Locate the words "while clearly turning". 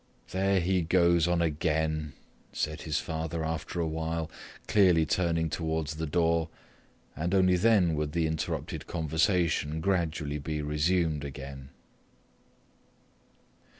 3.85-5.47